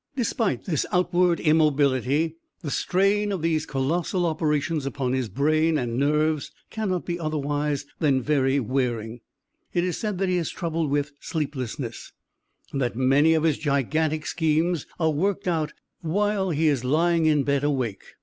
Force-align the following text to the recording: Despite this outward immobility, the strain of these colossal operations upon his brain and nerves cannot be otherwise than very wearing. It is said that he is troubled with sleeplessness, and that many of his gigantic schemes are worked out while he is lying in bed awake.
Despite 0.15 0.65
this 0.65 0.83
outward 0.91 1.39
immobility, 1.39 2.37
the 2.63 2.71
strain 2.71 3.31
of 3.31 3.43
these 3.43 3.67
colossal 3.67 4.25
operations 4.25 4.87
upon 4.87 5.13
his 5.13 5.29
brain 5.29 5.77
and 5.77 5.99
nerves 5.99 6.51
cannot 6.71 7.05
be 7.05 7.19
otherwise 7.19 7.85
than 7.99 8.19
very 8.19 8.59
wearing. 8.59 9.21
It 9.75 9.83
is 9.83 9.97
said 9.99 10.17
that 10.17 10.27
he 10.27 10.37
is 10.37 10.49
troubled 10.49 10.89
with 10.89 11.11
sleeplessness, 11.19 12.13
and 12.71 12.81
that 12.81 12.95
many 12.95 13.35
of 13.35 13.43
his 13.43 13.59
gigantic 13.59 14.25
schemes 14.25 14.87
are 14.99 15.11
worked 15.11 15.47
out 15.47 15.71
while 15.99 16.49
he 16.49 16.65
is 16.67 16.83
lying 16.83 17.27
in 17.27 17.43
bed 17.43 17.63
awake. 17.63 18.03